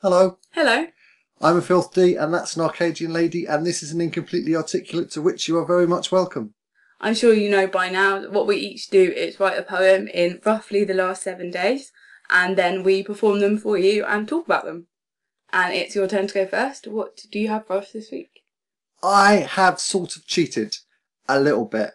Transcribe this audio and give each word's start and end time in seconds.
Hello, 0.00 0.38
Hello. 0.52 0.86
I'm 1.40 1.56
a 1.56 1.60
Filth 1.60 1.92
D, 1.92 2.14
and 2.14 2.32
that's 2.32 2.54
an 2.54 2.62
Arcadian 2.62 3.12
lady, 3.12 3.46
and 3.46 3.66
this 3.66 3.82
is 3.82 3.90
an 3.90 4.00
Incompletely 4.00 4.54
Articulate 4.54 5.10
to 5.10 5.20
which 5.20 5.48
you 5.48 5.58
are 5.58 5.66
very 5.66 5.88
much 5.88 6.12
welcome. 6.12 6.54
I'm 7.00 7.16
sure 7.16 7.34
you 7.34 7.50
know 7.50 7.66
by 7.66 7.90
now 7.90 8.20
that 8.20 8.30
what 8.30 8.46
we 8.46 8.58
each 8.58 8.90
do 8.90 9.10
is 9.10 9.40
write 9.40 9.58
a 9.58 9.64
poem 9.64 10.06
in 10.06 10.40
roughly 10.46 10.84
the 10.84 10.94
last 10.94 11.24
seven 11.24 11.50
days, 11.50 11.90
and 12.30 12.56
then 12.56 12.84
we 12.84 13.02
perform 13.02 13.40
them 13.40 13.58
for 13.58 13.76
you 13.76 14.04
and 14.04 14.28
talk 14.28 14.46
about 14.46 14.64
them. 14.64 14.86
And 15.52 15.74
it's 15.74 15.96
your 15.96 16.06
turn 16.06 16.28
to 16.28 16.34
go 16.34 16.46
first. 16.46 16.86
What 16.86 17.22
do 17.32 17.40
you 17.40 17.48
have 17.48 17.66
for 17.66 17.78
us 17.78 17.90
this 17.90 18.12
week? 18.12 18.44
I 19.02 19.48
have 19.50 19.80
sort 19.80 20.14
of 20.14 20.28
cheated 20.28 20.76
a 21.28 21.40
little 21.40 21.64
bit. 21.64 21.90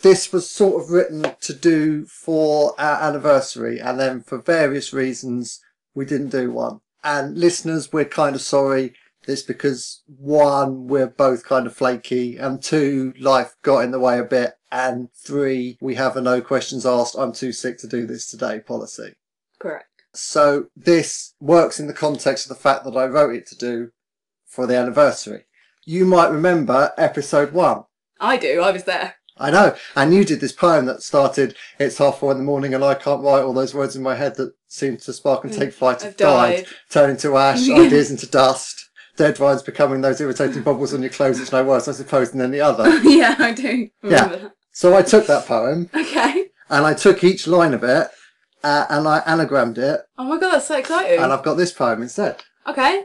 This 0.00 0.32
was 0.32 0.48
sort 0.48 0.80
of 0.80 0.90
written 0.92 1.34
to 1.40 1.52
do 1.52 2.06
for 2.06 2.80
our 2.80 3.02
anniversary, 3.02 3.80
and 3.80 3.98
then 3.98 4.20
for 4.22 4.38
various 4.38 4.92
reasons, 4.92 5.60
we 5.92 6.04
didn't 6.04 6.28
do 6.28 6.52
one. 6.52 6.82
And 7.06 7.38
listeners, 7.38 7.92
we're 7.92 8.04
kind 8.04 8.34
of 8.34 8.42
sorry. 8.42 8.94
This 9.26 9.40
because 9.40 10.02
one, 10.06 10.88
we're 10.88 11.06
both 11.06 11.44
kind 11.44 11.64
of 11.66 11.74
flaky, 11.74 12.36
and 12.36 12.60
two, 12.60 13.14
life 13.18 13.54
got 13.62 13.84
in 13.84 13.92
the 13.92 14.00
way 14.00 14.18
a 14.18 14.24
bit, 14.24 14.54
and 14.72 15.08
three, 15.12 15.78
we 15.80 15.94
have 15.94 16.16
a 16.16 16.20
no 16.20 16.40
questions 16.40 16.84
asked, 16.84 17.16
I'm 17.16 17.32
too 17.32 17.52
sick 17.52 17.78
to 17.78 17.86
do 17.86 18.06
this 18.06 18.28
today 18.28 18.58
policy. 18.58 19.14
Correct. 19.60 19.86
So 20.14 20.66
this 20.76 21.34
works 21.40 21.78
in 21.78 21.86
the 21.86 21.92
context 21.92 22.46
of 22.46 22.56
the 22.56 22.62
fact 22.62 22.84
that 22.84 22.96
I 22.96 23.06
wrote 23.06 23.34
it 23.34 23.46
to 23.48 23.56
do 23.56 23.90
for 24.44 24.66
the 24.66 24.76
anniversary. 24.76 25.44
You 25.84 26.06
might 26.06 26.30
remember 26.30 26.92
episode 26.98 27.52
one. 27.52 27.84
I 28.20 28.36
do. 28.36 28.62
I 28.62 28.72
was 28.72 28.84
there. 28.84 29.14
I 29.38 29.50
know. 29.50 29.76
And 29.94 30.14
you 30.14 30.24
did 30.24 30.40
this 30.40 30.52
poem 30.52 30.86
that 30.86 31.02
started, 31.02 31.54
it's 31.78 31.98
half 31.98 32.18
four 32.18 32.32
in 32.32 32.38
the 32.38 32.44
morning 32.44 32.72
and 32.74 32.82
I 32.82 32.94
can't 32.94 33.22
write 33.22 33.42
all 33.42 33.52
those 33.52 33.74
words 33.74 33.94
in 33.94 34.02
my 34.02 34.14
head 34.14 34.36
that 34.36 34.54
seem 34.66 34.96
to 34.98 35.12
spark 35.12 35.44
and 35.44 35.52
take 35.52 35.72
flight 35.72 36.02
have 36.02 36.16
died. 36.16 36.56
died, 36.64 36.66
turn 36.90 37.10
into 37.10 37.36
ash, 37.36 37.68
ideas 37.68 38.10
into 38.10 38.26
dust, 38.26 38.88
dead 39.16 39.36
vines 39.36 39.62
becoming 39.62 40.00
those 40.00 40.20
irritating 40.20 40.62
bubbles 40.62 40.94
on 40.94 41.02
your 41.02 41.10
clothes, 41.10 41.38
it's 41.38 41.52
no 41.52 41.64
worse, 41.64 41.86
I 41.86 41.92
suppose, 41.92 42.30
than 42.30 42.40
any 42.40 42.60
other. 42.60 42.88
yeah, 43.02 43.36
I 43.38 43.52
do. 43.52 43.88
Remember 44.02 44.36
Yeah. 44.42 44.48
So 44.72 44.96
I 44.96 45.02
took 45.02 45.26
that 45.26 45.46
poem. 45.46 45.90
Okay. 45.94 46.46
and 46.70 46.86
I 46.86 46.94
took 46.94 47.22
each 47.22 47.46
line 47.46 47.74
of 47.74 47.84
it 47.84 48.08
uh, 48.64 48.86
and 48.88 49.06
I 49.06 49.20
anagrammed 49.20 49.78
it 49.78 50.00
Oh 50.18 50.24
my 50.24 50.38
god, 50.40 50.54
that's 50.54 50.66
so 50.68 50.78
exciting. 50.78 51.20
and 51.22 51.30
I've 51.32 51.44
got 51.44 51.54
this 51.54 51.72
poem 51.72 52.00
instead. 52.02 52.42
Okay. 52.66 53.04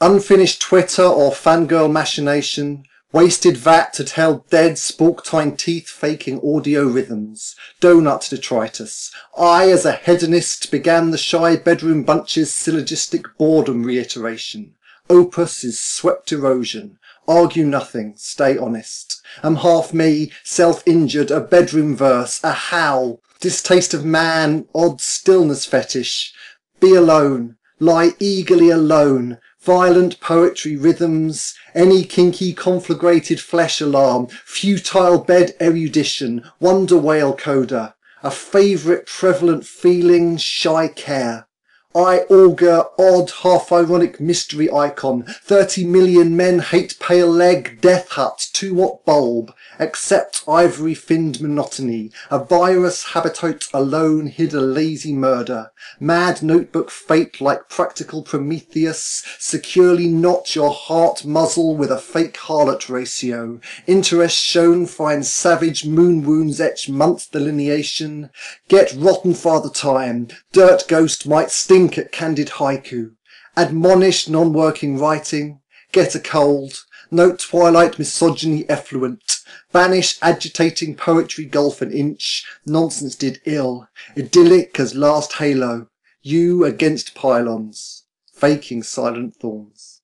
Unfinished 0.00 0.60
Twitter 0.62 1.02
or 1.02 1.32
fangirl 1.32 1.90
machination. 1.90 2.84
Wasted 3.10 3.56
vat 3.56 3.96
had 3.96 4.10
held 4.10 4.50
dead 4.50 4.72
spork-tine 4.72 5.56
teeth 5.56 5.88
faking 5.88 6.40
audio 6.44 6.84
rhythms. 6.84 7.56
Donut 7.80 8.28
detritus. 8.28 9.10
I, 9.36 9.70
as 9.70 9.86
a 9.86 9.92
hedonist, 9.92 10.70
began 10.70 11.10
the 11.10 11.16
shy 11.16 11.56
bedroom 11.56 12.02
bunch's 12.02 12.52
syllogistic 12.52 13.24
boredom 13.38 13.84
reiteration. 13.84 14.74
Opus 15.08 15.64
is 15.64 15.80
swept 15.80 16.32
erosion. 16.32 16.98
Argue 17.26 17.64
nothing, 17.64 18.12
stay 18.18 18.58
honest. 18.58 19.22
Am 19.42 19.56
half 19.56 19.94
me, 19.94 20.30
self-injured, 20.44 21.30
a 21.30 21.40
bedroom 21.40 21.96
verse, 21.96 22.44
a 22.44 22.52
howl. 22.52 23.22
Distaste 23.40 23.94
of 23.94 24.04
man, 24.04 24.66
odd 24.74 25.00
stillness 25.00 25.64
fetish. 25.64 26.34
Be 26.78 26.94
alone, 26.94 27.56
lie 27.80 28.10
eagerly 28.20 28.68
alone. 28.68 29.38
Violent 29.60 30.20
poetry 30.20 30.76
rhythms, 30.76 31.54
any 31.74 32.04
kinky 32.04 32.54
conflagrated 32.54 33.40
flesh 33.40 33.80
alarm, 33.80 34.28
futile 34.44 35.18
bed 35.18 35.56
erudition, 35.60 36.44
wonder 36.60 36.96
whale 36.96 37.34
coda, 37.34 37.96
a 38.22 38.30
favourite 38.30 39.06
prevalent 39.06 39.66
feeling, 39.66 40.36
shy 40.36 40.86
care. 40.86 41.47
I 41.94 42.26
augur 42.30 42.84
odd 42.98 43.30
half 43.42 43.72
ironic 43.72 44.20
mystery 44.20 44.70
icon, 44.70 45.22
30 45.22 45.86
million 45.86 46.36
men 46.36 46.58
hate 46.58 46.98
pale 47.00 47.30
leg, 47.30 47.80
death 47.80 48.10
hut, 48.10 48.46
two 48.52 48.74
watt 48.74 49.06
bulb, 49.06 49.54
accept 49.78 50.44
ivory 50.46 50.92
finned 50.92 51.40
monotony, 51.40 52.10
a 52.30 52.44
virus 52.44 53.14
habitat 53.14 53.68
alone 53.72 54.26
hid 54.26 54.52
a 54.52 54.60
lazy 54.60 55.14
murder, 55.14 55.70
mad 55.98 56.42
notebook 56.42 56.90
fate 56.90 57.40
like 57.40 57.70
practical 57.70 58.22
Prometheus, 58.22 59.24
securely 59.38 60.08
knot 60.08 60.54
your 60.54 60.70
heart 60.70 61.24
muzzle 61.24 61.74
with 61.74 61.90
a 61.90 61.98
fake 61.98 62.36
harlot 62.36 62.90
ratio, 62.90 63.60
interest 63.86 64.36
shown 64.36 64.84
find 64.84 65.24
savage 65.24 65.86
moon 65.86 66.22
wounds 66.22 66.60
etch 66.60 66.90
month 66.90 67.30
delineation, 67.30 68.28
get 68.68 68.92
rotten 68.94 69.32
father 69.32 69.70
time, 69.70 70.28
dirt 70.52 70.84
ghost 70.86 71.26
might 71.26 71.50
stink 71.78 71.96
at 71.96 72.10
candid 72.10 72.48
haiku, 72.48 73.12
admonish 73.56 74.28
non-working 74.28 74.98
writing, 74.98 75.60
get 75.92 76.12
a 76.12 76.18
cold, 76.18 76.84
note 77.08 77.38
twilight 77.38 78.00
misogyny 78.00 78.68
effluent, 78.68 79.38
banish 79.70 80.18
agitating 80.20 80.96
poetry 80.96 81.44
gulf 81.44 81.80
an 81.80 81.92
inch, 81.92 82.44
nonsense 82.66 83.14
did 83.14 83.40
ill, 83.44 83.86
idyllic 84.16 84.80
as 84.80 84.96
last 84.96 85.34
halo, 85.34 85.86
you 86.20 86.64
against 86.64 87.14
pylons, 87.14 88.06
faking 88.32 88.82
silent 88.82 89.36
thorns. 89.36 90.00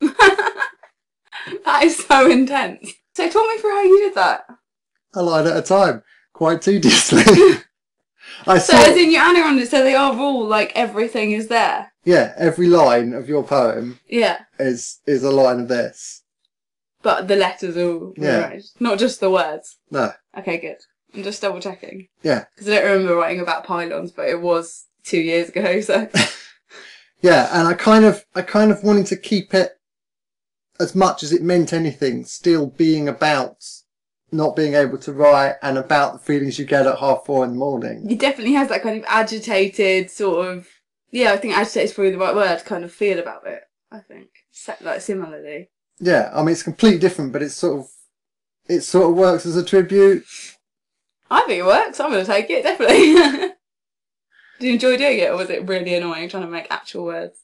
That 1.64 1.84
is 1.84 1.96
so 1.96 2.30
intense. 2.30 2.92
So 3.14 3.28
talk 3.28 3.48
me 3.48 3.58
through 3.58 3.70
how 3.70 3.82
you 3.82 4.00
did 4.00 4.14
that. 4.14 4.44
A 5.14 5.22
line 5.22 5.46
at 5.46 5.56
a 5.56 5.62
time, 5.62 6.02
quite 6.32 6.62
tediously. 6.62 7.22
I 8.46 8.58
So 8.58 8.72
saw, 8.74 8.82
as 8.90 8.96
in 8.96 9.10
your 9.10 9.22
anagram, 9.22 9.64
so 9.66 9.82
they 9.82 9.94
are 9.94 10.16
all 10.16 10.46
like 10.46 10.72
everything 10.74 11.32
is 11.32 11.48
there. 11.48 11.92
yeah, 12.04 12.34
every 12.36 12.66
line 12.66 13.12
of 13.14 13.28
your 13.28 13.44
poem 13.44 14.00
Yeah. 14.08 14.40
is 14.58 15.00
is 15.06 15.22
a 15.22 15.30
line 15.30 15.60
of 15.60 15.68
this. 15.68 16.22
But 17.02 17.28
the 17.28 17.36
letters 17.36 17.76
are 17.76 17.90
all 17.90 18.14
Yeah. 18.16 18.38
right. 18.48 18.62
Not 18.80 18.98
just 18.98 19.20
the 19.20 19.30
words. 19.30 19.76
No, 19.90 20.12
Okay, 20.38 20.58
good. 20.58 20.78
I'm 21.14 21.22
just 21.22 21.42
double 21.42 21.60
checking. 21.60 22.08
yeah, 22.22 22.44
Because 22.54 22.68
I 22.68 22.80
don't 22.80 22.90
remember 22.92 23.16
writing 23.16 23.40
about 23.40 23.64
pylons, 23.64 24.12
but 24.12 24.28
it 24.28 24.40
was 24.40 24.86
two 25.04 25.20
years 25.20 25.48
ago, 25.50 25.80
so. 25.88 26.08
yeah, 27.20 27.48
and 27.52 27.68
I 27.68 27.74
kind 27.74 28.04
of 28.04 28.24
I 28.34 28.42
kind 28.42 28.70
of 28.70 28.82
wanted 28.82 29.06
to 29.06 29.16
keep 29.16 29.52
it 29.54 29.72
as 30.80 30.94
much 30.94 31.22
as 31.22 31.32
it 31.32 31.42
meant 31.42 31.72
anything, 31.72 32.24
still 32.24 32.66
being 32.66 33.08
about 33.08 33.58
not 34.32 34.56
being 34.56 34.74
able 34.74 34.98
to 34.98 35.12
write 35.12 35.56
and 35.62 35.78
about 35.78 36.14
the 36.14 36.18
feelings 36.18 36.58
you 36.58 36.64
get 36.64 36.86
at 36.86 36.98
half 36.98 37.24
four 37.26 37.44
in 37.44 37.50
the 37.52 37.56
morning. 37.56 38.08
He 38.08 38.16
definitely 38.16 38.54
has 38.54 38.68
that 38.68 38.82
kind 38.82 38.98
of 38.98 39.04
agitated 39.06 40.10
sort 40.10 40.48
of. 40.48 40.68
Yeah, 41.10 41.32
I 41.32 41.36
think 41.36 41.54
agitated 41.54 41.90
is 41.90 41.94
probably 41.94 42.12
the 42.12 42.18
right 42.18 42.34
word, 42.34 42.64
kind 42.64 42.84
of 42.84 42.92
feel 42.92 43.18
about 43.18 43.46
it, 43.46 43.62
I 43.90 43.98
think. 43.98 44.28
Like, 44.80 45.02
similarly. 45.02 45.70
Yeah, 46.00 46.30
I 46.34 46.40
mean 46.40 46.52
it's 46.52 46.62
completely 46.62 46.98
different, 46.98 47.32
but 47.32 47.42
it's 47.42 47.54
sort 47.54 47.80
of 47.80 47.88
it 48.68 48.80
sort 48.80 49.10
of 49.10 49.16
works 49.16 49.44
as 49.44 49.56
a 49.56 49.64
tribute. 49.64 50.24
I 51.30 51.42
think 51.42 51.60
it 51.60 51.66
works. 51.66 52.00
I'm 52.00 52.10
going 52.10 52.24
to 52.24 52.30
take 52.30 52.50
it, 52.50 52.62
definitely. 52.62 53.14
Did 54.60 54.66
you 54.66 54.72
enjoy 54.74 54.96
doing 54.96 55.18
it, 55.18 55.30
or 55.30 55.36
was 55.36 55.50
it 55.50 55.66
really 55.66 55.94
annoying 55.94 56.28
trying 56.28 56.44
to 56.44 56.48
make 56.48 56.66
actual 56.70 57.04
words? 57.04 57.38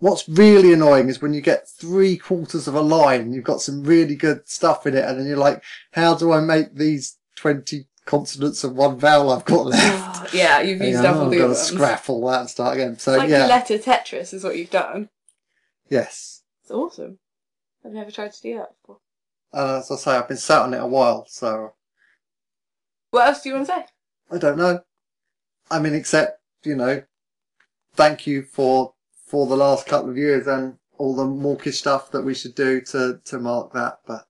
What's 0.00 0.28
really 0.28 0.72
annoying 0.72 1.08
is 1.08 1.22
when 1.22 1.32
you 1.32 1.40
get 1.40 1.68
three 1.68 2.16
quarters 2.16 2.66
of 2.68 2.74
a 2.74 2.80
line 2.80 3.20
and 3.22 3.34
you've 3.34 3.44
got 3.44 3.60
some 3.62 3.84
really 3.84 4.16
good 4.16 4.46
stuff 4.48 4.86
in 4.86 4.96
it, 4.96 5.04
and 5.04 5.18
then 5.18 5.26
you're 5.26 5.36
like, 5.36 5.62
how 5.92 6.14
do 6.14 6.32
I 6.32 6.40
make 6.40 6.74
these 6.74 7.16
20 7.36 7.86
consonants 8.04 8.64
and 8.64 8.76
one 8.76 8.98
vowel 8.98 9.30
I've 9.32 9.44
got 9.44 9.66
left? 9.66 10.24
Oh, 10.34 10.36
yeah, 10.36 10.60
you've 10.60 10.80
used 10.82 11.04
up 11.04 11.16
all 11.16 11.30
the 11.30 11.36
I've 11.36 11.42
got 11.42 11.48
to 11.48 11.54
scrap 11.54 12.10
all 12.10 12.26
that 12.28 12.40
and 12.40 12.50
start 12.50 12.74
again. 12.74 12.98
So, 12.98 13.12
It's 13.12 13.18
like 13.20 13.30
yeah, 13.30 13.46
letter 13.46 13.78
Tetris 13.78 14.34
is 14.34 14.44
what 14.44 14.56
you've 14.58 14.70
done. 14.70 15.08
yes. 15.88 16.42
It's 16.62 16.70
awesome. 16.70 17.18
I've 17.84 17.92
never 17.92 18.10
tried 18.10 18.32
to 18.32 18.42
do 18.42 18.56
that 18.56 18.70
before. 18.80 18.98
Uh, 19.52 19.78
as 19.78 19.90
I 19.90 19.96
say, 19.96 20.10
I've 20.16 20.28
been 20.28 20.36
sat 20.38 20.62
on 20.62 20.74
it 20.74 20.78
a 20.82 20.86
while, 20.86 21.26
so 21.28 21.74
What 23.10 23.28
else 23.28 23.42
do 23.42 23.50
you 23.50 23.54
want 23.54 23.66
to 23.68 23.72
say? 23.74 23.84
I 24.30 24.38
don't 24.38 24.56
know. 24.58 24.80
I 25.70 25.78
mean, 25.78 25.94
except, 25.94 26.40
you 26.64 26.74
know, 26.74 27.02
thank 27.94 28.26
you 28.26 28.42
for 28.42 28.94
for 29.26 29.46
the 29.46 29.56
last 29.56 29.86
couple 29.86 30.10
of 30.10 30.16
years 30.18 30.46
and 30.46 30.74
all 30.98 31.14
the 31.14 31.24
mawkish 31.24 31.78
stuff 31.78 32.10
that 32.12 32.22
we 32.22 32.34
should 32.34 32.54
do 32.54 32.80
to, 32.80 33.20
to 33.24 33.38
mark 33.38 33.72
that, 33.72 33.98
but 34.06 34.26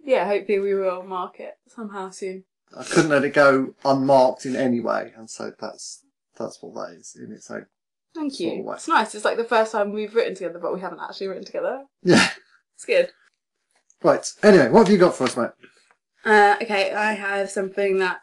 Yeah, 0.00 0.26
hopefully 0.26 0.60
we 0.60 0.74
will 0.74 1.02
mark 1.02 1.40
it 1.40 1.54
somehow 1.66 2.10
soon. 2.10 2.44
I 2.76 2.84
couldn't 2.84 3.10
let 3.10 3.24
it 3.24 3.34
go 3.34 3.74
unmarked 3.84 4.44
in 4.46 4.54
any 4.54 4.80
way, 4.80 5.12
and 5.16 5.28
so 5.30 5.52
that's 5.58 6.04
that's 6.38 6.58
what 6.62 6.74
that 6.74 6.96
is 6.96 7.16
in 7.18 7.32
its 7.32 7.50
own. 7.50 7.66
Thank 8.14 8.34
Sort 8.34 8.52
of 8.52 8.56
you. 8.58 8.62
way. 8.62 8.74
It's 8.76 8.88
nice. 8.88 9.14
It's 9.14 9.24
like 9.24 9.38
the 9.38 9.44
first 9.44 9.72
time 9.72 9.92
we've 9.92 10.14
written 10.14 10.34
together, 10.34 10.58
but 10.58 10.74
we 10.74 10.80
haven't 10.80 11.00
actually 11.00 11.28
written 11.28 11.44
together. 11.44 11.84
Yeah. 12.02 12.28
It's 12.74 12.84
good. 12.84 13.10
Right. 14.02 14.24
Anyway, 14.42 14.68
what 14.68 14.86
have 14.86 14.92
you 14.92 14.98
got 14.98 15.16
for 15.16 15.24
us, 15.24 15.36
mate? 15.36 15.50
Uh, 16.24 16.56
okay, 16.62 16.92
I 16.92 17.14
have 17.14 17.50
something 17.50 17.98
that. 17.98 18.20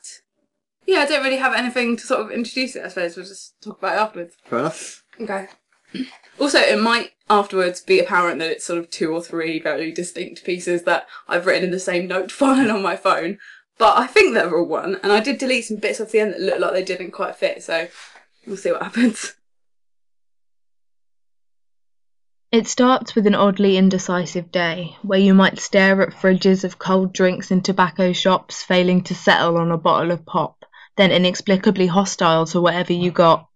Yeah, 0.86 1.00
I 1.00 1.06
don't 1.08 1.24
really 1.24 1.38
have 1.38 1.54
anything 1.54 1.98
to 1.98 2.06
sort 2.06 2.22
of 2.22 2.32
introduce 2.32 2.76
it, 2.76 2.86
I 2.86 2.88
suppose. 2.90 3.18
We'll 3.18 3.26
just 3.26 3.56
talk 3.62 3.80
about 3.80 3.96
it 3.98 4.00
afterwards. 4.00 4.36
Fair 4.46 4.60
enough. 4.60 5.04
Okay. 5.20 5.48
Also, 6.40 6.60
it 6.60 6.80
might 6.80 7.12
afterwards 7.30 7.82
be 7.82 8.00
apparent 8.00 8.40
that 8.40 8.52
it's 8.52 8.66
sort 8.66 8.80
of 8.80 8.90
two 8.90 9.12
or 9.14 9.22
three 9.22 9.60
very 9.60 9.92
distinct 9.92 10.44
pieces 10.44 10.84
that 10.84 11.08
I've 11.28 11.46
written 11.46 11.66
in 11.66 11.72
the 11.72 11.80
same 11.80 12.08
note 12.08 12.32
file 12.32 12.72
on 12.72 12.82
my 12.82 12.96
phone. 12.96 13.40
But 13.78 13.98
I 13.98 14.08
think 14.08 14.34
they're 14.34 14.56
all 14.56 14.66
one, 14.66 15.00
and 15.04 15.12
I 15.12 15.20
did 15.20 15.38
delete 15.38 15.66
some 15.66 15.78
bits 15.78 16.00
off 16.00 16.12
the 16.12 16.20
end 16.20 16.34
that 16.34 16.40
looked 16.40 16.62
like 16.62 16.72
they 16.72 16.84
didn't 16.84 17.12
quite 17.12 17.36
fit, 17.36 17.62
so 17.62 17.90
We'll 18.46 18.58
see 18.58 18.72
what 18.72 18.84
happens. 18.84 19.34
It 22.52 22.68
starts 22.68 23.16
with 23.16 23.26
an 23.28 23.36
oddly 23.36 23.76
indecisive 23.76 24.52
day, 24.52 24.96
where 25.02 25.20
you 25.20 25.34
might 25.34 25.60
stare 25.60 26.02
at 26.02 26.14
fridges 26.14 26.64
of 26.64 26.80
cold 26.80 27.12
drinks 27.12 27.52
in 27.52 27.62
tobacco 27.62 28.14
shops, 28.14 28.64
failing 28.64 29.04
to 29.06 29.16
settle 29.16 29.58
on 29.58 29.72
a 29.72 29.78
bottle 29.78 30.12
of 30.12 30.26
pop, 30.26 30.64
then 30.96 31.12
inexplicably 31.12 31.88
hostile 31.88 32.46
to 32.46 32.62
whatever 32.62 32.94
you 32.94 33.12
got. 33.12 33.50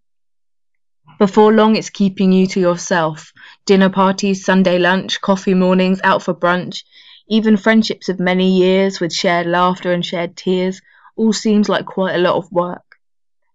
Before 1.19 1.51
long, 1.51 1.75
it's 1.75 1.89
keeping 1.89 2.31
you 2.31 2.47
to 2.47 2.61
yourself. 2.61 3.33
Dinner 3.65 3.89
parties, 3.89 4.45
Sunday 4.45 4.79
lunch, 4.79 5.19
coffee 5.19 5.53
mornings, 5.53 5.99
out 6.01 6.23
for 6.23 6.33
brunch, 6.33 6.83
even 7.27 7.57
friendships 7.57 8.07
of 8.07 8.21
many 8.21 8.57
years 8.57 9.01
with 9.01 9.11
shared 9.11 9.45
laughter 9.45 9.91
and 9.91 10.05
shared 10.05 10.37
tears, 10.37 10.81
all 11.17 11.33
seems 11.33 11.67
like 11.67 11.85
quite 11.85 12.15
a 12.15 12.19
lot 12.19 12.37
of 12.37 12.49
work. 12.53 12.95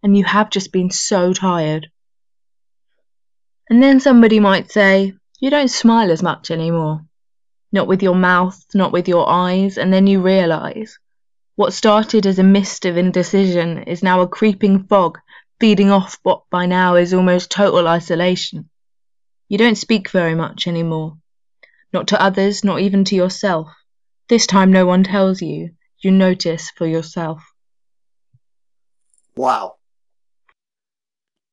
And 0.02 0.14
you 0.14 0.25
have 0.25 0.50
just 0.50 0.72
been 0.72 0.90
so 0.90 1.32
tired. 1.32 1.88
And 3.70 3.82
then 3.82 3.99
somebody 3.99 4.40
might 4.40 4.70
say, 4.70 5.14
You 5.40 5.49
don't 5.49 5.70
smile 5.70 6.10
as 6.10 6.22
much 6.22 6.50
anymore. 6.50 7.06
Not 7.72 7.88
with 7.88 8.02
your 8.02 8.14
mouth, 8.14 8.62
not 8.75 8.93
with 8.93 9.08
your 9.08 9.26
eyes, 9.26 9.78
and 9.78 9.90
then 9.90 10.06
you 10.06 10.20
realise 10.20 10.99
what 11.56 11.72
started 11.72 12.26
as 12.26 12.40
a 12.40 12.43
mist 12.43 12.84
of 12.84 12.96
indecision 12.96 13.84
is 13.84 14.02
now 14.02 14.20
a 14.20 14.28
creeping 14.28 14.82
fog 14.88 15.20
feeding 15.60 15.90
off 15.90 16.18
what 16.22 16.42
by 16.50 16.66
now 16.66 16.96
is 16.96 17.14
almost 17.14 17.50
total 17.50 17.88
isolation. 17.88 18.68
You 19.48 19.58
don't 19.58 19.76
speak 19.76 20.10
very 20.10 20.34
much 20.34 20.66
anymore. 20.66 21.18
Not 21.92 22.08
to 22.08 22.20
others, 22.20 22.64
not 22.64 22.80
even 22.80 23.04
to 23.04 23.14
yourself. 23.14 23.68
This 24.28 24.46
time 24.46 24.72
no 24.72 24.86
one 24.86 25.04
tells 25.04 25.42
you. 25.42 25.70
You 26.00 26.10
notice 26.10 26.70
for 26.70 26.86
yourself. 26.86 27.42
Wow. 29.36 29.76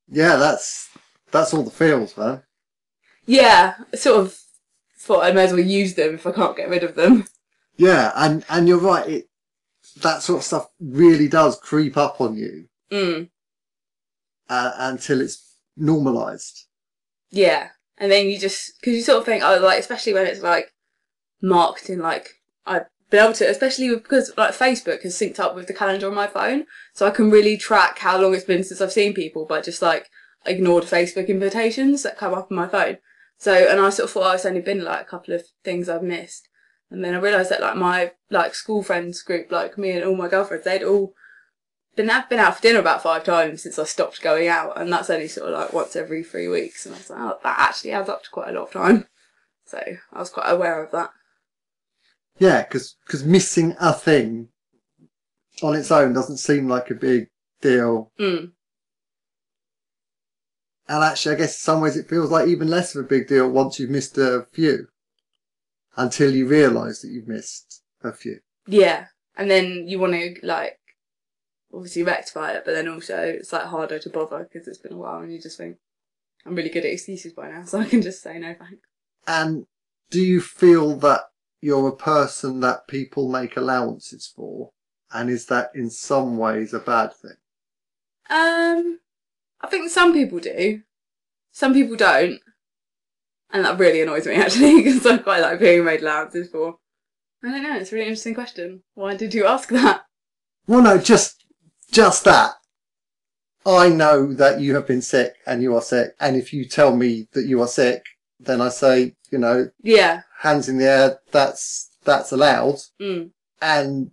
Yeah, 0.09 0.35
that's 0.35 0.89
that's 1.31 1.53
all 1.53 1.63
the 1.63 1.71
feels, 1.71 2.17
man. 2.17 2.43
Yeah, 3.25 3.75
I 3.93 3.95
sort 3.95 4.19
of 4.19 4.37
thought 4.97 5.23
I 5.23 5.31
may 5.31 5.45
as 5.45 5.51
well 5.51 5.61
use 5.61 5.95
them 5.95 6.15
if 6.15 6.27
I 6.27 6.31
can't 6.31 6.57
get 6.57 6.69
rid 6.69 6.83
of 6.83 6.95
them. 6.95 7.25
Yeah, 7.77 8.11
and 8.15 8.43
and 8.49 8.67
you're 8.67 8.77
right. 8.77 9.07
It 9.07 9.29
that 10.01 10.21
sort 10.21 10.39
of 10.39 10.43
stuff 10.45 10.67
really 10.79 11.27
does 11.27 11.59
creep 11.59 11.97
up 11.97 12.21
on 12.21 12.35
you 12.35 12.67
Mm. 12.91 13.29
Uh, 14.51 14.73
until 14.77 15.21
it's 15.21 15.55
normalised. 15.77 16.67
Yeah, 17.31 17.69
and 17.97 18.11
then 18.11 18.27
you 18.27 18.37
just 18.37 18.73
because 18.79 18.95
you 18.95 19.01
sort 19.01 19.19
of 19.19 19.25
think, 19.25 19.43
oh, 19.43 19.57
like 19.59 19.79
especially 19.79 20.13
when 20.13 20.27
it's 20.27 20.41
like 20.41 20.73
marked 21.41 21.89
in 21.89 21.99
like 21.99 22.27
I've 22.65 22.87
been 23.09 23.23
able 23.23 23.33
to, 23.33 23.49
especially 23.49 23.95
because 23.95 24.33
like 24.37 24.53
Facebook 24.53 25.03
has 25.03 25.15
synced 25.15 25.39
up 25.39 25.55
with 25.55 25.67
the 25.67 25.73
calendar 25.73 26.09
on 26.09 26.15
my 26.15 26.27
phone, 26.27 26.65
so 26.93 27.07
I 27.07 27.11
can 27.11 27.31
really 27.31 27.55
track 27.55 27.99
how 27.99 28.19
long 28.19 28.35
it's 28.35 28.43
been 28.43 28.65
since 28.65 28.81
I've 28.81 28.91
seen 28.91 29.13
people, 29.13 29.45
but 29.47 29.63
just 29.63 29.81
like 29.81 30.09
ignored 30.45 30.83
Facebook 30.83 31.29
invitations 31.29 32.03
that 32.03 32.17
come 32.17 32.33
up 32.33 32.49
on 32.51 32.57
my 32.57 32.67
phone. 32.67 32.97
So, 33.37 33.53
and 33.53 33.79
I 33.79 33.89
sort 33.89 34.09
of 34.09 34.11
thought 34.11 34.31
oh, 34.31 34.33
it's 34.33 34.45
only 34.45 34.59
been 34.61 34.83
like 34.83 35.01
a 35.01 35.09
couple 35.09 35.33
of 35.33 35.43
things 35.63 35.87
I've 35.87 36.03
missed, 36.03 36.49
and 36.89 37.05
then 37.05 37.13
I 37.13 37.19
realised 37.19 37.51
that 37.51 37.61
like 37.61 37.77
my 37.77 38.11
like 38.29 38.53
school 38.53 38.83
friends 38.83 39.21
group, 39.21 39.49
like 39.49 39.77
me 39.77 39.91
and 39.91 40.03
all 40.03 40.15
my 40.15 40.27
girlfriends, 40.27 40.65
they'd 40.65 40.83
all 40.83 41.13
been 41.95 42.09
I've 42.09 42.29
been 42.29 42.39
out 42.39 42.55
for 42.55 42.61
dinner 42.61 42.79
about 42.79 43.03
five 43.03 43.23
times 43.23 43.63
since 43.63 43.77
I 43.77 43.83
stopped 43.83 44.21
going 44.21 44.47
out, 44.47 44.79
and 44.79 44.91
that's 44.91 45.09
only 45.09 45.27
sort 45.27 45.49
of 45.49 45.59
like 45.59 45.73
once 45.73 45.95
every 45.95 46.23
three 46.23 46.47
weeks. 46.47 46.85
And 46.85 46.95
I 46.95 46.97
was 46.97 47.09
like, 47.09 47.19
oh, 47.19 47.39
that 47.43 47.59
actually 47.59 47.91
adds 47.91 48.09
up 48.09 48.23
to 48.23 48.29
quite 48.29 48.49
a 48.49 48.59
lot 48.59 48.67
of 48.67 48.71
time. 48.71 49.05
So 49.63 49.81
I 50.11 50.19
was 50.19 50.29
quite 50.29 50.49
aware 50.49 50.83
of 50.83 50.91
that. 50.91 51.11
Yeah, 52.39 52.63
because 52.63 53.23
missing 53.23 53.73
a 53.79 53.93
thing 53.93 54.49
on 55.63 55.75
its 55.75 55.91
own 55.91 56.11
doesn't 56.11 56.39
seem 56.39 56.67
like 56.67 56.91
a 56.91 56.95
big 56.95 57.29
deal. 57.61 58.11
Mm. 58.19 58.51
And 60.89 61.03
actually, 61.03 61.35
I 61.35 61.37
guess 61.37 61.53
in 61.53 61.59
some 61.59 61.79
ways 61.79 61.95
it 61.95 62.09
feels 62.09 62.31
like 62.31 62.49
even 62.49 62.67
less 62.67 62.95
of 62.95 63.05
a 63.05 63.07
big 63.07 63.29
deal 63.29 63.49
once 63.49 63.79
you've 63.79 63.89
missed 63.89 64.17
a 64.17 64.45
few 64.51 64.87
until 65.95 66.35
you 66.35 66.47
realise 66.47 67.01
that 67.01 67.11
you've 67.11 67.29
missed 67.29 67.81
a 68.03 68.11
few. 68.11 68.39
Yeah, 68.67 69.05
and 69.37 69.49
then 69.49 69.87
you 69.87 69.99
want 69.99 70.13
to 70.13 70.35
like 70.43 70.79
obviously 71.73 72.03
rectify 72.03 72.51
it, 72.51 72.63
but 72.65 72.73
then 72.73 72.87
also 72.87 73.17
it's 73.17 73.53
like 73.53 73.65
harder 73.65 73.99
to 73.99 74.09
bother 74.09 74.47
because 74.51 74.67
it's 74.67 74.77
been 74.77 74.93
a 74.93 74.97
while, 74.97 75.19
and 75.19 75.31
you 75.31 75.41
just 75.41 75.57
think 75.57 75.77
I'm 76.45 76.55
really 76.55 76.69
good 76.69 76.85
at 76.85 76.91
excuses 76.91 77.33
by 77.33 77.49
now, 77.49 77.63
so 77.65 77.79
I 77.79 77.85
can 77.85 78.01
just 78.01 78.21
say 78.21 78.37
no 78.39 78.53
thanks. 78.53 78.87
And 79.27 79.65
do 80.09 80.21
you 80.21 80.41
feel 80.41 80.95
that 80.97 81.21
you're 81.61 81.87
a 81.87 81.95
person 81.95 82.59
that 82.61 82.87
people 82.87 83.29
make 83.29 83.55
allowances 83.55 84.31
for? 84.35 84.71
And 85.13 85.29
is 85.29 85.47
that 85.47 85.71
in 85.75 85.89
some 85.89 86.37
ways 86.37 86.73
a 86.73 86.79
bad 86.79 87.13
thing? 87.13 87.35
Um, 88.29 88.99
I 89.59 89.67
think 89.67 89.89
some 89.89 90.13
people 90.13 90.39
do, 90.39 90.81
some 91.51 91.73
people 91.73 91.97
don't, 91.97 92.39
and 93.51 93.65
that 93.65 93.77
really 93.77 94.01
annoys 94.01 94.25
me 94.25 94.35
actually 94.35 94.81
because 94.81 95.05
I 95.05 95.17
quite 95.17 95.41
like 95.41 95.59
being 95.59 95.83
made 95.83 96.01
allowances 96.01 96.49
for. 96.49 96.77
I 97.43 97.49
don't 97.49 97.63
know. 97.63 97.75
It's 97.75 97.91
a 97.91 97.95
really 97.95 98.07
interesting 98.07 98.35
question. 98.35 98.83
Why 98.93 99.15
did 99.15 99.33
you 99.33 99.45
ask 99.47 99.69
that? 99.69 100.03
Well, 100.67 100.83
no, 100.83 100.97
just 100.99 101.40
just 101.91 102.23
that. 102.25 102.53
I 103.65 103.89
know 103.89 104.33
that 104.33 104.59
you 104.59 104.73
have 104.75 104.87
been 104.87 105.01
sick 105.03 105.35
and 105.45 105.61
you 105.61 105.75
are 105.75 105.81
sick, 105.81 106.15
and 106.19 106.35
if 106.35 106.51
you 106.51 106.65
tell 106.65 106.95
me 106.95 107.27
that 107.33 107.45
you 107.45 107.61
are 107.61 107.67
sick, 107.67 108.03
then 108.39 108.59
I 108.59 108.69
say, 108.69 109.15
you 109.31 109.37
know, 109.37 109.69
Yeah. 109.83 110.21
hands 110.39 110.67
in 110.67 110.77
the 110.77 110.85
air. 110.85 111.19
That's 111.31 111.89
that's 112.03 112.31
allowed, 112.31 112.79
Mm. 112.99 113.29
and 113.61 114.09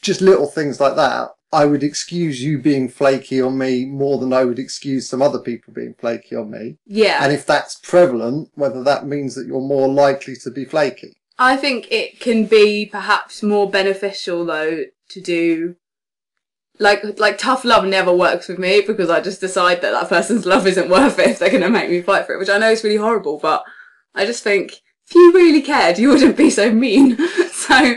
just 0.00 0.22
little 0.22 0.46
things 0.46 0.80
like 0.80 0.96
that. 0.96 1.28
I 1.52 1.66
would 1.66 1.82
excuse 1.82 2.42
you 2.42 2.58
being 2.58 2.88
flaky 2.88 3.38
on 3.42 3.58
me 3.58 3.84
more 3.84 4.16
than 4.18 4.32
I 4.32 4.44
would 4.44 4.58
excuse 4.58 5.10
some 5.10 5.20
other 5.20 5.38
people 5.38 5.74
being 5.74 5.92
flaky 5.92 6.34
on 6.34 6.50
me. 6.50 6.78
Yeah. 6.86 7.22
And 7.22 7.30
if 7.30 7.44
that's 7.44 7.74
prevalent, 7.74 8.48
whether 8.54 8.82
that 8.84 9.06
means 9.06 9.34
that 9.34 9.46
you're 9.46 9.60
more 9.60 9.88
likely 9.88 10.34
to 10.36 10.50
be 10.50 10.64
flaky. 10.64 11.18
I 11.38 11.58
think 11.58 11.88
it 11.92 12.18
can 12.20 12.46
be 12.46 12.86
perhaps 12.86 13.42
more 13.42 13.70
beneficial 13.70 14.46
though 14.46 14.84
to 15.10 15.20
do 15.20 15.76
like 16.82 17.18
like 17.18 17.38
tough 17.38 17.64
love 17.64 17.84
never 17.84 18.12
works 18.12 18.48
with 18.48 18.58
me 18.58 18.82
because 18.82 19.08
I 19.08 19.20
just 19.20 19.40
decide 19.40 19.80
that 19.80 19.92
that 19.92 20.08
person's 20.08 20.44
love 20.52 20.66
isn't 20.66 20.90
worth 20.90 21.18
it 21.18 21.28
if 21.30 21.38
they're 21.38 21.50
going 21.50 21.62
to 21.62 21.70
make 21.70 21.88
me 21.88 22.02
fight 22.02 22.26
for 22.26 22.34
it, 22.34 22.38
which 22.38 22.50
I 22.50 22.58
know 22.58 22.70
is 22.70 22.84
really 22.84 22.96
horrible, 22.96 23.38
but 23.38 23.64
I 24.14 24.26
just 24.26 24.42
think 24.42 24.72
if 25.06 25.14
you 25.14 25.32
really 25.32 25.62
cared, 25.62 25.98
you 25.98 26.08
wouldn't 26.08 26.36
be 26.36 26.50
so 26.50 26.70
mean. 26.72 27.16
so 27.52 27.94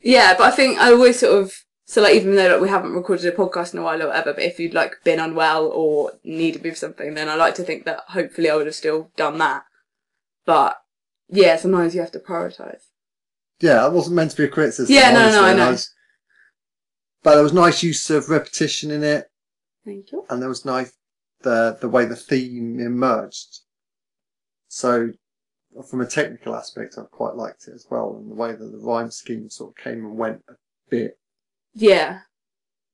yeah, 0.00 0.34
but 0.36 0.52
I 0.52 0.54
think 0.54 0.78
I 0.78 0.92
always 0.92 1.18
sort 1.18 1.42
of 1.42 1.52
so 1.84 2.02
like 2.02 2.14
even 2.14 2.36
though 2.36 2.52
like, 2.52 2.60
we 2.60 2.68
haven't 2.68 2.92
recorded 2.92 3.26
a 3.26 3.36
podcast 3.36 3.72
in 3.72 3.80
a 3.80 3.82
while 3.82 4.02
or 4.02 4.08
whatever, 4.08 4.34
but 4.34 4.42
if 4.42 4.58
you'd 4.58 4.74
like 4.74 5.02
been 5.04 5.20
unwell 5.20 5.66
or 5.66 6.12
needed 6.24 6.62
me 6.62 6.70
for 6.70 6.76
something, 6.76 7.14
then 7.14 7.28
I 7.28 7.34
like 7.34 7.54
to 7.56 7.64
think 7.64 7.84
that 7.84 8.00
hopefully 8.08 8.50
I 8.50 8.56
would 8.56 8.66
have 8.66 8.74
still 8.74 9.10
done 9.16 9.38
that. 9.38 9.64
But 10.44 10.76
yeah, 11.28 11.56
sometimes 11.56 11.94
you 11.94 12.00
have 12.00 12.12
to 12.12 12.18
prioritise. 12.18 12.82
Yeah, 13.60 13.74
that 13.74 13.92
wasn't 13.92 14.16
meant 14.16 14.32
to 14.32 14.36
be 14.36 14.44
a 14.44 14.48
criticism. 14.48 14.94
Yeah, 14.94 15.12
no, 15.12 15.30
no, 15.30 15.42
honestly, 15.42 15.44
I 15.44 15.54
know. 15.54 15.70
was- 15.70 15.94
but 17.22 17.34
there 17.34 17.42
was 17.42 17.52
nice 17.52 17.82
use 17.82 18.08
of 18.10 18.28
repetition 18.28 18.90
in 18.90 19.02
it, 19.02 19.30
Thank 19.84 20.12
you. 20.12 20.24
and 20.30 20.40
there 20.40 20.48
was 20.48 20.64
nice 20.64 20.92
the 21.42 21.76
the 21.80 21.88
way 21.88 22.04
the 22.04 22.16
theme 22.16 22.78
emerged. 22.80 23.60
So, 24.68 25.10
from 25.88 26.00
a 26.00 26.06
technical 26.06 26.54
aspect, 26.54 26.94
I 26.98 27.02
quite 27.10 27.34
liked 27.34 27.66
it 27.68 27.74
as 27.74 27.86
well, 27.90 28.16
and 28.18 28.30
the 28.30 28.34
way 28.34 28.52
that 28.52 28.58
the 28.72 28.78
rhyme 28.78 29.10
scheme 29.10 29.50
sort 29.50 29.70
of 29.76 29.82
came 29.84 30.04
and 30.04 30.16
went 30.16 30.42
a 30.48 30.54
bit. 30.88 31.18
Yeah, 31.74 32.20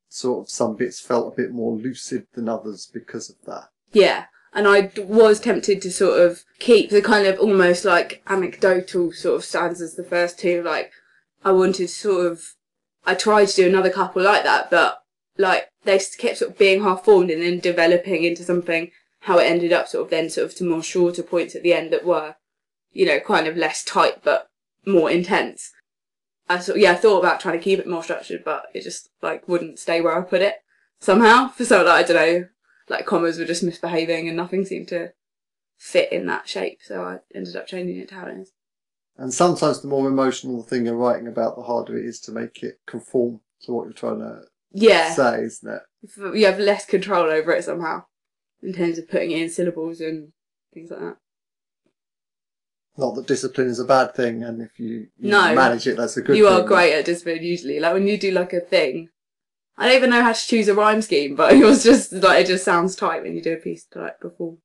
Sort 0.08 0.46
of 0.46 0.50
some 0.50 0.76
bits 0.76 1.00
felt 1.00 1.32
a 1.32 1.36
bit 1.36 1.50
more 1.52 1.76
lucid 1.76 2.26
than 2.34 2.48
others 2.48 2.88
because 2.92 3.28
of 3.30 3.36
that. 3.46 3.68
yeah. 3.92 4.26
And 4.54 4.66
I 4.66 4.90
was 4.96 5.40
tempted 5.40 5.82
to 5.82 5.90
sort 5.92 6.18
of 6.20 6.42
keep 6.58 6.88
the 6.88 7.02
kind 7.02 7.26
of 7.26 7.38
almost 7.38 7.84
like 7.84 8.22
anecdotal 8.26 9.12
sort 9.12 9.36
of 9.36 9.44
stanzas 9.44 9.94
the 9.94 10.02
first 10.02 10.38
two. 10.38 10.62
Like, 10.62 10.90
I 11.44 11.52
wanted 11.52 11.88
sort 11.90 12.26
of, 12.26 12.54
I 13.08 13.14
tried 13.14 13.48
to 13.48 13.56
do 13.56 13.66
another 13.66 13.88
couple 13.88 14.22
like 14.22 14.44
that, 14.44 14.70
but 14.70 14.98
like 15.38 15.70
they 15.84 15.96
s- 15.96 16.14
kept 16.14 16.36
sort 16.38 16.50
of 16.50 16.58
being 16.58 16.82
half 16.82 17.06
formed 17.06 17.30
and 17.30 17.42
then 17.42 17.58
developing 17.58 18.22
into 18.22 18.44
something. 18.44 18.90
How 19.20 19.38
it 19.38 19.44
ended 19.44 19.72
up 19.72 19.88
sort 19.88 20.04
of 20.04 20.10
then 20.10 20.28
sort 20.28 20.44
of 20.46 20.54
to 20.56 20.64
more 20.64 20.82
shorter 20.82 21.22
points 21.22 21.54
at 21.56 21.62
the 21.62 21.72
end 21.72 21.90
that 21.90 22.04
were, 22.04 22.36
you 22.92 23.06
know, 23.06 23.18
kind 23.18 23.46
of 23.46 23.56
less 23.56 23.82
tight 23.82 24.22
but 24.22 24.50
more 24.84 25.10
intense. 25.10 25.72
I 26.50 26.58
sort 26.58 26.78
yeah, 26.78 26.92
I 26.92 26.96
thought 26.96 27.20
about 27.20 27.40
trying 27.40 27.58
to 27.58 27.64
keep 27.64 27.78
it 27.78 27.86
more 27.88 28.02
structured, 28.02 28.44
but 28.44 28.66
it 28.74 28.82
just 28.82 29.08
like 29.22 29.48
wouldn't 29.48 29.78
stay 29.78 30.02
where 30.02 30.16
I 30.16 30.20
put 30.22 30.42
it 30.42 30.56
somehow. 31.00 31.50
So 31.58 31.82
like 31.82 32.04
I 32.04 32.06
don't 32.06 32.16
know, 32.16 32.48
like 32.90 33.06
commas 33.06 33.38
were 33.38 33.46
just 33.46 33.62
misbehaving 33.62 34.28
and 34.28 34.36
nothing 34.36 34.66
seemed 34.66 34.88
to 34.88 35.12
fit 35.78 36.12
in 36.12 36.26
that 36.26 36.46
shape. 36.46 36.80
So 36.82 37.02
I 37.04 37.18
ended 37.34 37.56
up 37.56 37.66
changing 37.66 37.98
it 38.00 38.08
to 38.10 38.16
how 38.16 38.26
it 38.26 38.38
is. 38.38 38.52
And 39.18 39.34
sometimes 39.34 39.82
the 39.82 39.88
more 39.88 40.06
emotional 40.06 40.62
the 40.62 40.68
thing 40.68 40.86
you're 40.86 40.96
writing 40.96 41.26
about, 41.26 41.56
the 41.56 41.62
harder 41.62 41.98
it 41.98 42.04
is 42.06 42.20
to 42.20 42.32
make 42.32 42.62
it 42.62 42.78
conform 42.86 43.40
to 43.62 43.72
what 43.72 43.84
you're 43.84 43.92
trying 43.92 44.20
to 44.20 44.42
Yeah, 44.70 45.12
say, 45.12 45.42
isn't 45.42 45.68
it? 45.68 45.82
you 46.36 46.46
have 46.46 46.60
less 46.60 46.86
control 46.86 47.24
over 47.26 47.50
it 47.52 47.64
somehow 47.64 48.04
in 48.62 48.72
terms 48.72 48.96
of 48.98 49.08
putting 49.08 49.32
it 49.32 49.42
in 49.42 49.50
syllables 49.50 50.00
and 50.00 50.32
things 50.72 50.90
like 50.90 51.00
that. 51.00 51.16
Not 52.96 53.14
that 53.16 53.26
discipline 53.26 53.68
is 53.68 53.78
a 53.80 53.84
bad 53.84 54.14
thing, 54.14 54.42
and 54.42 54.62
if 54.62 54.78
you, 54.78 55.08
you 55.18 55.30
No. 55.30 55.54
manage 55.54 55.86
it, 55.86 55.96
that's 55.96 56.16
a 56.16 56.22
good 56.22 56.36
you 56.36 56.46
thing. 56.46 56.54
are 56.54 56.62
great 56.62 56.92
at 56.94 57.04
discipline 57.04 57.42
usually. 57.42 57.80
Like 57.80 57.94
when 57.94 58.06
you 58.06 58.16
do 58.18 58.30
like 58.30 58.52
a 58.52 58.60
thing 58.60 59.10
I 59.76 59.86
don't 59.86 59.96
even 59.96 60.10
know 60.10 60.22
how 60.22 60.32
to 60.32 60.46
choose 60.46 60.66
a 60.66 60.74
rhyme 60.74 61.02
scheme, 61.02 61.36
but 61.36 61.52
it 61.54 61.64
was 61.64 61.84
just 61.84 62.12
like 62.12 62.44
it 62.44 62.46
just 62.48 62.64
sounds 62.64 62.96
tight 62.96 63.22
when 63.22 63.34
you 63.36 63.42
do 63.42 63.54
a 63.54 63.56
piece 63.56 63.84
to 63.92 64.00
like 64.00 64.20
perform. 64.20 64.58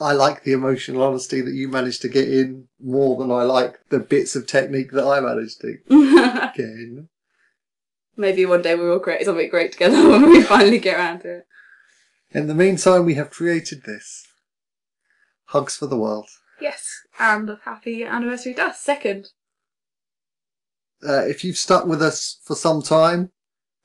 I 0.00 0.12
like 0.12 0.42
the 0.42 0.52
emotional 0.52 1.02
honesty 1.02 1.40
that 1.40 1.54
you 1.54 1.68
managed 1.68 2.02
to 2.02 2.08
get 2.08 2.28
in 2.28 2.68
more 2.82 3.16
than 3.16 3.30
I 3.30 3.44
like 3.44 3.80
the 3.88 3.98
bits 3.98 4.36
of 4.36 4.46
technique 4.46 4.92
that 4.92 5.06
I 5.06 5.20
managed 5.20 5.62
to 5.62 5.78
get 6.54 6.66
in. 6.66 7.08
Maybe 8.16 8.46
one 8.46 8.62
day 8.62 8.74
we 8.74 8.88
will 8.88 9.00
create 9.00 9.24
something 9.24 9.48
great 9.48 9.72
together 9.72 10.08
when 10.08 10.30
we 10.30 10.42
finally 10.42 10.78
get 10.78 10.96
around 10.96 11.20
to 11.20 11.38
it. 11.38 11.46
In 12.30 12.46
the 12.46 12.54
meantime, 12.54 13.04
we 13.04 13.14
have 13.14 13.30
created 13.30 13.84
this. 13.84 14.26
Hugs 15.46 15.76
for 15.76 15.86
the 15.86 15.96
world. 15.96 16.28
Yes, 16.60 16.88
and 17.18 17.48
a 17.48 17.60
happy 17.64 18.02
anniversary 18.04 18.54
to 18.54 18.64
us. 18.64 18.80
Second. 18.80 19.28
Uh, 21.06 21.24
if 21.26 21.44
you've 21.44 21.58
stuck 21.58 21.86
with 21.86 22.02
us 22.02 22.40
for 22.42 22.56
some 22.56 22.82
time, 22.82 23.30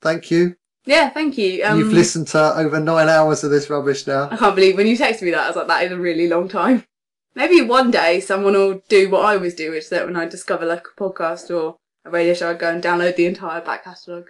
thank 0.01 0.31
you. 0.31 0.55
Yeah, 0.85 1.09
thank 1.09 1.37
you. 1.37 1.63
Um, 1.63 1.77
You've 1.77 1.93
listened 1.93 2.27
to 2.29 2.57
over 2.57 2.79
nine 2.79 3.07
hours 3.07 3.43
of 3.43 3.51
this 3.51 3.69
rubbish 3.69 4.07
now. 4.07 4.29
I 4.31 4.37
can't 4.37 4.55
believe 4.55 4.77
when 4.77 4.87
you 4.87 4.97
texted 4.97 5.21
me 5.23 5.31
that, 5.31 5.43
I 5.43 5.47
was 5.47 5.55
like, 5.55 5.67
that 5.67 5.83
is 5.83 5.91
a 5.91 5.97
really 5.97 6.27
long 6.27 6.47
time. 6.49 6.85
Maybe 7.35 7.61
one 7.61 7.91
day 7.91 8.19
someone 8.19 8.53
will 8.53 8.81
do 8.89 9.09
what 9.09 9.23
I 9.23 9.35
always 9.35 9.55
do, 9.55 9.71
which 9.71 9.83
is 9.83 9.89
that 9.89 10.05
when 10.05 10.17
I 10.17 10.25
discover 10.25 10.65
like 10.65 10.83
a 10.85 11.01
podcast 11.01 11.49
or 11.55 11.77
a 12.03 12.09
radio 12.09 12.33
show, 12.33 12.49
I 12.49 12.55
go 12.55 12.69
and 12.69 12.83
download 12.83 13.15
the 13.15 13.25
entire 13.27 13.61
back 13.61 13.83
catalogue. 13.83 14.29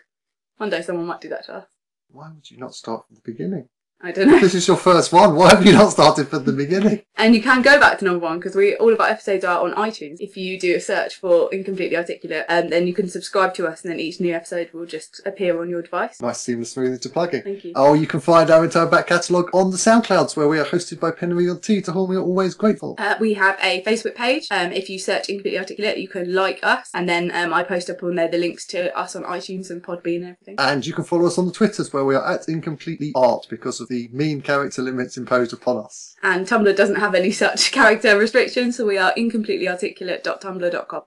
One 0.57 0.69
day 0.69 0.81
someone 0.81 1.07
might 1.07 1.21
do 1.21 1.29
that 1.29 1.45
to 1.45 1.55
us. 1.55 1.67
Why 2.11 2.29
would 2.29 2.51
you 2.51 2.57
not 2.57 2.75
start 2.75 3.07
from 3.07 3.15
the 3.15 3.21
beginning? 3.23 3.69
I 4.03 4.11
don't 4.11 4.27
know. 4.27 4.39
This 4.39 4.55
is 4.55 4.67
your 4.67 4.77
first 4.77 5.13
one. 5.13 5.35
Why 5.35 5.49
have 5.49 5.65
you 5.65 5.73
not 5.73 5.91
started 5.91 6.27
from 6.27 6.43
the 6.45 6.53
beginning? 6.53 7.03
And 7.17 7.35
you 7.35 7.41
can 7.41 7.61
go 7.61 7.79
back 7.79 7.99
to 7.99 8.05
number 8.05 8.19
one 8.19 8.39
because 8.39 8.55
we 8.55 8.75
all 8.77 8.91
of 8.91 8.99
our 8.99 9.07
episodes 9.07 9.45
are 9.45 9.63
on 9.63 9.73
iTunes. 9.73 10.17
If 10.19 10.35
you 10.35 10.59
do 10.59 10.75
a 10.75 10.79
search 10.79 11.15
for 11.15 11.53
Incompletely 11.53 11.95
Articulate, 11.95 12.45
um, 12.49 12.69
then 12.69 12.87
you 12.87 12.93
can 12.93 13.07
subscribe 13.07 13.53
to 13.55 13.67
us, 13.67 13.83
and 13.83 13.91
then 13.91 13.99
each 13.99 14.19
new 14.19 14.33
episode 14.33 14.71
will 14.73 14.87
just 14.87 15.21
appear 15.25 15.61
on 15.61 15.69
your 15.69 15.83
device. 15.83 16.19
Nice 16.19 16.41
seamless 16.41 16.71
smooth 16.71 16.93
into 16.93 17.09
plugging. 17.09 17.43
Thank 17.43 17.63
you. 17.63 17.73
Oh, 17.75 17.93
you 17.93 18.07
can 18.07 18.19
find 18.21 18.49
our 18.49 18.63
entire 18.63 18.87
back 18.87 19.07
catalogue 19.07 19.49
on 19.53 19.69
the 19.69 19.77
SoundClouds, 19.77 20.35
where 20.35 20.47
we 20.47 20.57
are 20.57 20.65
hosted 20.65 20.99
by 20.99 21.11
Pennery 21.11 21.51
on 21.51 21.59
Tea, 21.59 21.81
to 21.83 21.91
whom 21.91 22.09
we 22.09 22.15
are 22.15 22.21
always 22.23 22.55
grateful. 22.55 22.95
Uh, 22.97 23.15
we 23.19 23.35
have 23.35 23.59
a 23.61 23.83
Facebook 23.83 24.15
page. 24.15 24.47
Um, 24.49 24.71
if 24.71 24.89
you 24.89 24.97
search 24.97 25.29
Incompletely 25.29 25.59
Articulate, 25.59 25.99
you 25.99 26.07
can 26.07 26.33
like 26.33 26.59
us, 26.63 26.89
and 26.95 27.07
then 27.07 27.29
um, 27.35 27.53
I 27.53 27.63
post 27.63 27.89
up 27.89 28.01
on 28.01 28.15
there 28.15 28.29
the 28.29 28.39
links 28.39 28.65
to 28.67 28.97
us 28.97 29.15
on 29.15 29.23
iTunes 29.23 29.69
and 29.69 29.83
Podbean 29.83 30.17
and 30.17 30.29
everything. 30.31 30.55
And 30.57 30.85
you 30.87 30.93
can 30.93 31.03
follow 31.03 31.27
us 31.27 31.37
on 31.37 31.45
the 31.45 31.51
Twitters, 31.51 31.93
where 31.93 32.05
we 32.05 32.15
are 32.15 32.25
at 32.25 32.47
Incompletely 32.47 33.11
Art 33.13 33.45
because 33.47 33.79
of 33.79 33.90
the 33.91 34.07
mean 34.13 34.41
character 34.41 34.81
limits 34.81 35.17
imposed 35.17 35.51
upon 35.51 35.83
us. 35.83 36.15
And 36.23 36.47
Tumblr 36.47 36.73
doesn't 36.77 36.95
have 36.95 37.13
any 37.13 37.31
such 37.31 37.71
character 37.73 38.17
restrictions, 38.17 38.77
so 38.77 38.85
we 38.87 38.97
are 38.97 39.13
incompletelyarticulate.tumblr.com. 39.15 41.01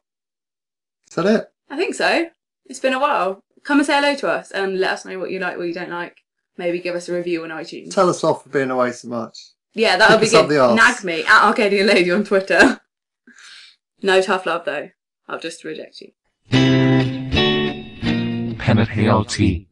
Is 1.09 1.15
that 1.17 1.27
it? 1.27 1.47
I 1.71 1.77
think 1.79 1.95
so. 1.95 2.27
It's 2.67 2.81
been 2.81 2.93
a 2.93 3.01
while. 3.01 3.43
Come 3.65 3.79
and 3.79 3.87
say 3.87 3.95
hello 3.95 4.15
to 4.17 4.29
us 4.29 4.51
and 4.51 4.79
let 4.79 4.91
us 4.93 5.07
know 5.07 5.19
what 5.19 5.31
you 5.31 5.39
like, 5.41 5.57
what 5.57 5.67
you 5.67 5.73
don't 5.73 5.89
like. 5.89 6.19
Maybe 6.59 6.79
give 6.79 6.95
us 6.95 7.09
a 7.09 7.15
review 7.15 7.43
on 7.43 7.49
iTunes. 7.51 7.95
Tell 7.95 8.11
us 8.11 8.23
off 8.23 8.43
for 8.43 8.51
being 8.51 8.71
away 8.71 8.93
so 8.93 9.09
much. 9.09 9.39
Yeah, 9.73 9.97
that'll 9.97 10.19
Kick 10.19 10.31
be 10.31 10.37
us 10.37 10.43
up 10.43 10.49
good. 10.49 10.55
the 10.55 10.61
arse. 10.61 10.77
Nag 10.77 11.05
me 11.05 11.25
at 11.25 11.45
Arcadian 11.47 11.87
Lady 11.87 12.11
on 12.11 12.23
Twitter. 12.25 12.81
no 14.03 14.21
tough 14.21 14.45
love 14.45 14.67
though. 14.67 14.91
I'll 15.27 15.41
just 15.41 15.65
reject 15.65 16.03
you. 16.03 16.11
Pen 16.51 17.31
at 18.79 18.89
HLT. 18.89 19.69